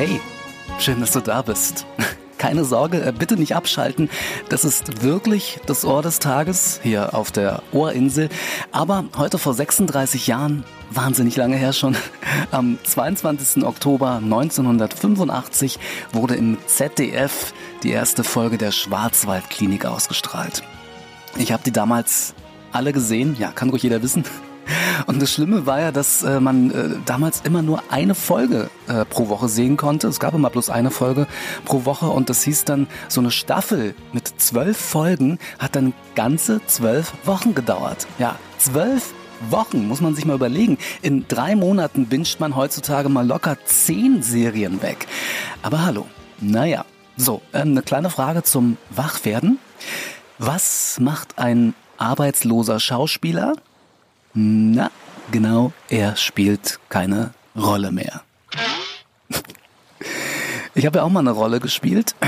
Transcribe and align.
Hey, 0.00 0.18
schön, 0.78 0.98
dass 1.00 1.12
du 1.12 1.20
da 1.20 1.42
bist. 1.42 1.84
Keine 2.38 2.64
Sorge, 2.64 3.02
äh, 3.04 3.12
bitte 3.12 3.36
nicht 3.36 3.54
abschalten. 3.54 4.08
Das 4.48 4.64
ist 4.64 5.02
wirklich 5.02 5.60
das 5.66 5.84
Ohr 5.84 6.00
des 6.00 6.20
Tages 6.20 6.80
hier 6.82 7.12
auf 7.12 7.30
der 7.30 7.62
Ohrinsel. 7.70 8.30
Aber 8.72 9.04
heute 9.18 9.36
vor 9.36 9.52
36 9.52 10.26
Jahren, 10.26 10.64
wahnsinnig 10.90 11.36
lange 11.36 11.56
her 11.56 11.74
schon, 11.74 11.98
am 12.50 12.78
22. 12.82 13.62
Oktober 13.62 14.22
1985 14.24 15.78
wurde 16.14 16.34
im 16.34 16.56
ZDF 16.64 17.52
die 17.82 17.90
erste 17.90 18.24
Folge 18.24 18.56
der 18.56 18.72
Schwarzwaldklinik 18.72 19.84
ausgestrahlt. 19.84 20.62
Ich 21.36 21.52
habe 21.52 21.62
die 21.62 21.72
damals 21.72 22.32
alle 22.72 22.94
gesehen, 22.94 23.36
ja, 23.38 23.52
kann 23.52 23.68
ruhig 23.68 23.82
jeder 23.82 24.02
wissen. 24.02 24.24
Und 25.06 25.20
das 25.20 25.32
Schlimme 25.32 25.66
war 25.66 25.80
ja, 25.80 25.92
dass 25.92 26.22
äh, 26.22 26.40
man 26.40 26.70
äh, 26.70 26.88
damals 27.04 27.40
immer 27.42 27.62
nur 27.62 27.82
eine 27.90 28.14
Folge 28.14 28.70
äh, 28.88 29.04
pro 29.04 29.28
Woche 29.28 29.48
sehen 29.48 29.76
konnte. 29.76 30.08
Es 30.08 30.20
gab 30.20 30.34
immer 30.34 30.50
bloß 30.50 30.70
eine 30.70 30.90
Folge 30.90 31.26
pro 31.64 31.84
Woche 31.84 32.06
und 32.06 32.30
das 32.30 32.42
hieß 32.42 32.64
dann, 32.64 32.86
so 33.08 33.20
eine 33.20 33.30
Staffel 33.30 33.94
mit 34.12 34.28
zwölf 34.38 34.76
Folgen 34.76 35.38
hat 35.58 35.76
dann 35.76 35.92
ganze 36.14 36.60
zwölf 36.66 37.12
Wochen 37.24 37.54
gedauert. 37.54 38.06
Ja, 38.18 38.36
zwölf 38.58 39.14
Wochen, 39.48 39.88
muss 39.88 40.00
man 40.00 40.14
sich 40.14 40.24
mal 40.24 40.34
überlegen. 40.34 40.78
In 41.02 41.26
drei 41.26 41.56
Monaten 41.56 42.06
binscht 42.06 42.40
man 42.40 42.56
heutzutage 42.56 43.08
mal 43.08 43.26
locker 43.26 43.56
zehn 43.64 44.22
Serien 44.22 44.82
weg. 44.82 45.06
Aber 45.62 45.84
hallo, 45.84 46.06
naja. 46.40 46.84
So, 47.16 47.42
ähm, 47.52 47.72
eine 47.72 47.82
kleine 47.82 48.10
Frage 48.10 48.42
zum 48.42 48.76
Wachwerden. 48.90 49.58
Was 50.38 50.98
macht 51.00 51.38
ein 51.38 51.74
arbeitsloser 51.98 52.80
Schauspieler? 52.80 53.54
Na, 54.34 54.90
genau, 55.30 55.72
er 55.88 56.16
spielt 56.16 56.78
keine 56.88 57.32
Rolle 57.56 57.92
mehr. 57.92 58.22
Ich 60.72 60.86
habe 60.86 60.98
ja 60.98 61.04
auch 61.04 61.10
mal 61.10 61.20
eine 61.20 61.32
Rolle 61.32 61.58
gespielt. 61.60 62.14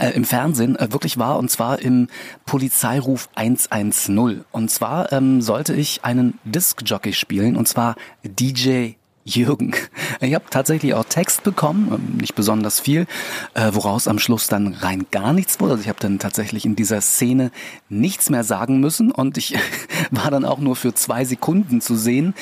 Äh, 0.00 0.12
im 0.12 0.24
Fernsehen 0.24 0.74
äh, 0.76 0.90
wirklich 0.90 1.18
war 1.18 1.38
und 1.38 1.50
zwar 1.50 1.78
im 1.80 2.08
Polizeiruf 2.46 3.28
110. 3.34 4.42
Und 4.50 4.70
zwar 4.70 5.12
ähm, 5.12 5.42
sollte 5.42 5.74
ich 5.74 6.02
einen 6.02 6.38
Disc-Jockey 6.44 7.12
spielen 7.12 7.56
und 7.56 7.68
zwar 7.68 7.96
DJ 8.24 8.92
Jürgen. 9.24 9.74
Ich 10.20 10.34
habe 10.34 10.44
tatsächlich 10.50 10.94
auch 10.94 11.04
Text 11.04 11.42
bekommen, 11.44 11.92
ähm, 11.92 12.16
nicht 12.18 12.34
besonders 12.34 12.80
viel, 12.80 13.06
äh, 13.54 13.70
woraus 13.72 14.08
am 14.08 14.18
Schluss 14.18 14.48
dann 14.48 14.74
rein 14.74 15.06
gar 15.10 15.32
nichts 15.32 15.60
wurde. 15.60 15.72
Also 15.72 15.82
ich 15.82 15.88
habe 15.88 16.00
dann 16.00 16.18
tatsächlich 16.18 16.64
in 16.64 16.76
dieser 16.76 17.00
Szene 17.00 17.50
nichts 17.88 18.30
mehr 18.30 18.44
sagen 18.44 18.80
müssen 18.80 19.12
und 19.12 19.38
ich 19.38 19.54
war 20.10 20.30
dann 20.30 20.44
auch 20.44 20.58
nur 20.58 20.76
für 20.76 20.94
zwei 20.94 21.24
Sekunden 21.24 21.80
zu 21.80 21.96
sehen. 21.96 22.34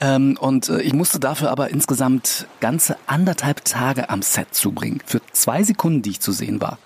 Ähm, 0.00 0.36
und 0.40 0.68
äh, 0.68 0.82
ich 0.82 0.92
musste 0.92 1.20
dafür 1.20 1.50
aber 1.50 1.70
insgesamt 1.70 2.46
ganze 2.60 2.96
anderthalb 3.06 3.64
Tage 3.64 4.10
am 4.10 4.22
Set 4.22 4.54
zubringen. 4.54 5.00
Für 5.06 5.20
zwei 5.32 5.62
Sekunden, 5.62 6.02
die 6.02 6.10
ich 6.10 6.20
zu 6.20 6.32
sehen 6.32 6.60
war. 6.60 6.78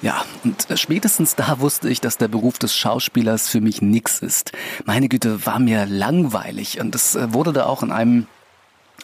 Ja, 0.00 0.24
und 0.44 0.70
äh, 0.70 0.76
spätestens 0.76 1.36
da 1.36 1.60
wusste 1.60 1.90
ich, 1.90 2.00
dass 2.00 2.16
der 2.16 2.28
Beruf 2.28 2.58
des 2.58 2.74
Schauspielers 2.74 3.48
für 3.48 3.60
mich 3.60 3.82
nix 3.82 4.20
ist. 4.20 4.52
Meine 4.86 5.08
Güte, 5.08 5.44
war 5.44 5.58
mir 5.58 5.84
langweilig 5.86 6.80
und 6.80 6.94
es 6.94 7.18
wurde 7.32 7.52
da 7.52 7.66
auch 7.66 7.82
in 7.82 7.92
einem 7.92 8.26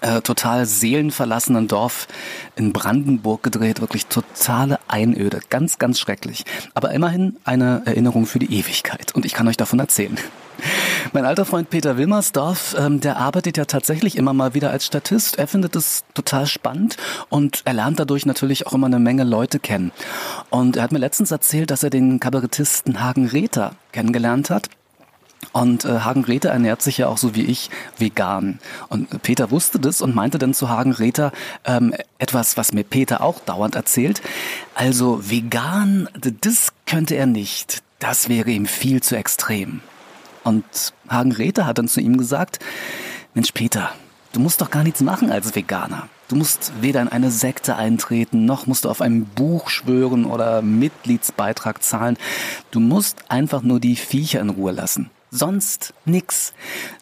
äh, 0.00 0.20
total 0.20 0.64
seelenverlassenen 0.66 1.66
Dorf 1.66 2.06
in 2.56 2.72
Brandenburg 2.72 3.42
gedreht. 3.42 3.80
Wirklich 3.80 4.06
totale 4.06 4.78
Einöde. 4.86 5.40
Ganz, 5.50 5.78
ganz 5.78 5.98
schrecklich. 5.98 6.44
Aber 6.74 6.92
immerhin 6.92 7.36
eine 7.44 7.82
Erinnerung 7.84 8.26
für 8.26 8.38
die 8.38 8.54
Ewigkeit. 8.58 9.14
Und 9.14 9.24
ich 9.24 9.32
kann 9.32 9.48
euch 9.48 9.56
davon 9.56 9.80
erzählen. 9.80 10.16
Mein 11.12 11.24
alter 11.24 11.44
Freund 11.44 11.70
Peter 11.70 11.96
Wilmersdorf, 11.96 12.76
ähm, 12.78 13.00
der 13.00 13.16
arbeitet 13.16 13.56
ja 13.56 13.64
tatsächlich 13.64 14.16
immer 14.16 14.32
mal 14.32 14.54
wieder 14.54 14.70
als 14.70 14.86
Statist. 14.86 15.38
Er 15.38 15.46
findet 15.46 15.74
es 15.76 16.04
total 16.14 16.46
spannend 16.46 16.96
und 17.28 17.62
er 17.64 17.74
lernt 17.74 17.98
dadurch 17.98 18.26
natürlich 18.26 18.66
auch 18.66 18.74
immer 18.74 18.86
eine 18.86 18.98
Menge 18.98 19.24
Leute 19.24 19.58
kennen. 19.58 19.92
Und 20.50 20.76
er 20.76 20.82
hat 20.84 20.92
mir 20.92 20.98
letztens 20.98 21.30
erzählt, 21.30 21.70
dass 21.70 21.82
er 21.82 21.90
den 21.90 22.20
Kabarettisten 22.20 23.00
Hagen 23.00 23.26
Rether 23.26 23.72
kennengelernt 23.92 24.50
hat. 24.50 24.68
Und 25.52 25.84
äh, 25.84 26.00
Hagen 26.00 26.24
Räther 26.24 26.50
ernährt 26.50 26.82
sich 26.82 26.98
ja 26.98 27.08
auch 27.08 27.18
so 27.18 27.34
wie 27.34 27.44
ich 27.44 27.70
vegan. 27.96 28.58
Und 28.88 29.22
Peter 29.22 29.50
wusste 29.50 29.78
das 29.78 30.00
und 30.00 30.14
meinte 30.14 30.38
dann 30.38 30.54
zu 30.54 30.68
Hagen 30.68 30.92
Räther 30.92 31.32
ähm, 31.64 31.94
etwas, 32.18 32.56
was 32.56 32.72
mir 32.72 32.84
Peter 32.84 33.22
auch 33.22 33.40
dauernd 33.40 33.74
erzählt. 33.74 34.20
Also 34.74 35.30
vegan, 35.30 36.08
das 36.40 36.72
könnte 36.86 37.14
er 37.16 37.26
nicht. 37.26 37.82
Das 37.98 38.28
wäre 38.28 38.50
ihm 38.50 38.66
viel 38.66 39.02
zu 39.02 39.16
extrem. 39.16 39.80
Und 40.44 40.64
Hagen 41.08 41.32
Räther 41.32 41.66
hat 41.66 41.78
dann 41.78 41.88
zu 41.88 42.00
ihm 42.00 42.16
gesagt, 42.16 42.58
Mensch 43.34 43.52
Peter, 43.52 43.90
du 44.32 44.40
musst 44.40 44.60
doch 44.60 44.70
gar 44.70 44.84
nichts 44.84 45.00
machen 45.00 45.30
als 45.30 45.54
Veganer. 45.54 46.08
Du 46.28 46.36
musst 46.36 46.72
weder 46.82 47.00
in 47.00 47.08
eine 47.08 47.30
Sekte 47.30 47.76
eintreten, 47.76 48.44
noch 48.44 48.66
musst 48.66 48.84
du 48.84 48.90
auf 48.90 49.00
ein 49.00 49.24
Buch 49.24 49.70
schwören 49.70 50.26
oder 50.26 50.60
Mitgliedsbeitrag 50.60 51.82
zahlen. 51.82 52.18
Du 52.70 52.80
musst 52.80 53.30
einfach 53.30 53.62
nur 53.62 53.80
die 53.80 53.96
Viecher 53.96 54.40
in 54.40 54.50
Ruhe 54.50 54.72
lassen. 54.72 55.10
Sonst 55.30 55.94
nix. 56.04 56.54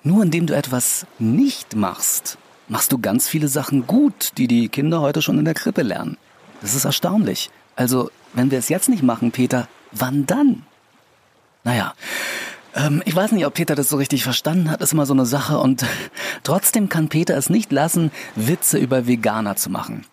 Nur 0.02 0.22
indem 0.22 0.46
du 0.46 0.54
etwas 0.54 1.06
nicht 1.18 1.76
machst, 1.76 2.38
machst 2.68 2.92
du 2.92 2.98
ganz 2.98 3.28
viele 3.28 3.48
Sachen 3.48 3.86
gut, 3.86 4.32
die 4.38 4.48
die 4.48 4.68
Kinder 4.68 5.00
heute 5.00 5.22
schon 5.22 5.38
in 5.38 5.44
der 5.44 5.54
Krippe 5.54 5.82
lernen. 5.82 6.16
Das 6.60 6.74
ist 6.74 6.84
erstaunlich. 6.84 7.50
Also, 7.76 8.10
wenn 8.32 8.50
wir 8.50 8.58
es 8.58 8.68
jetzt 8.68 8.88
nicht 8.88 9.02
machen, 9.02 9.30
Peter, 9.30 9.68
wann 9.92 10.26
dann? 10.26 10.62
Naja, 11.62 11.94
ähm, 12.74 13.02
ich 13.04 13.14
weiß 13.14 13.32
nicht, 13.32 13.46
ob 13.46 13.54
Peter 13.54 13.74
das 13.74 13.88
so 13.88 13.96
richtig 13.96 14.22
verstanden 14.22 14.70
hat, 14.70 14.80
ist 14.80 14.92
immer 14.92 15.06
so 15.06 15.14
eine 15.14 15.26
Sache 15.26 15.58
und 15.58 15.84
trotzdem 16.42 16.88
kann 16.88 17.08
Peter 17.08 17.36
es 17.36 17.50
nicht 17.50 17.72
lassen, 17.72 18.10
Witze 18.34 18.78
über 18.78 19.06
Veganer 19.06 19.56
zu 19.56 19.70
machen. 19.70 20.04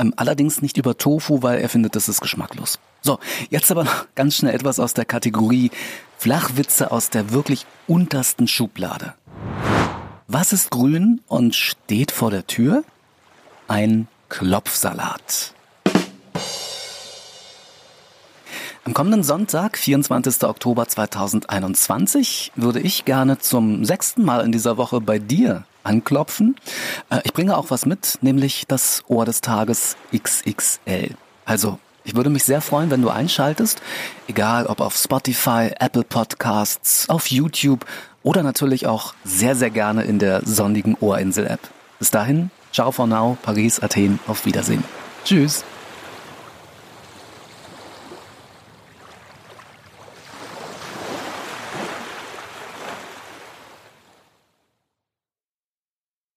Ähm, 0.00 0.14
allerdings 0.16 0.62
nicht 0.62 0.78
über 0.78 0.96
Tofu, 0.96 1.42
weil 1.42 1.60
er 1.60 1.68
findet, 1.68 1.94
das 1.94 2.08
ist 2.08 2.22
geschmacklos. 2.22 2.78
So, 3.02 3.18
jetzt 3.50 3.70
aber 3.70 3.84
noch 3.84 4.06
ganz 4.14 4.36
schnell 4.36 4.54
etwas 4.54 4.80
aus 4.80 4.94
der 4.94 5.04
Kategorie 5.04 5.70
Flachwitze 6.16 6.90
aus 6.90 7.10
der 7.10 7.32
wirklich 7.32 7.66
untersten 7.86 8.48
Schublade. 8.48 9.14
Was 10.26 10.52
ist 10.52 10.70
grün 10.70 11.20
und 11.26 11.54
steht 11.54 12.12
vor 12.12 12.30
der 12.30 12.46
Tür? 12.46 12.82
Ein 13.68 14.08
Klopfsalat. 14.30 15.52
Am 18.84 18.94
kommenden 18.94 19.22
Sonntag, 19.22 19.76
24. 19.76 20.44
Oktober 20.44 20.88
2021, 20.88 22.52
würde 22.56 22.80
ich 22.80 23.04
gerne 23.04 23.38
zum 23.38 23.84
sechsten 23.84 24.24
Mal 24.24 24.44
in 24.44 24.52
dieser 24.52 24.78
Woche 24.78 25.02
bei 25.02 25.18
dir 25.18 25.64
anklopfen. 25.90 26.56
Äh, 27.10 27.20
ich 27.24 27.32
bringe 27.32 27.56
auch 27.56 27.70
was 27.70 27.84
mit, 27.84 28.18
nämlich 28.22 28.64
das 28.66 29.02
Ohr 29.08 29.24
des 29.24 29.40
Tages 29.40 29.96
XXL. 30.16 31.14
Also 31.44 31.78
ich 32.04 32.14
würde 32.14 32.30
mich 32.30 32.44
sehr 32.44 32.60
freuen, 32.60 32.90
wenn 32.90 33.02
du 33.02 33.10
einschaltest, 33.10 33.82
egal 34.26 34.66
ob 34.66 34.80
auf 34.80 34.96
Spotify, 34.96 35.70
Apple 35.78 36.04
Podcasts, 36.04 37.08
auf 37.08 37.26
YouTube 37.26 37.84
oder 38.22 38.42
natürlich 38.42 38.86
auch 38.86 39.14
sehr, 39.24 39.54
sehr 39.54 39.70
gerne 39.70 40.04
in 40.04 40.18
der 40.18 40.42
sonnigen 40.44 40.96
Ohrinsel-App. 40.98 41.60
Bis 41.98 42.10
dahin, 42.10 42.50
ciao 42.72 42.90
for 42.90 43.06
now, 43.06 43.36
Paris, 43.42 43.80
Athen, 43.80 44.18
auf 44.26 44.46
Wiedersehen. 44.46 44.84
Tschüss. 45.24 45.64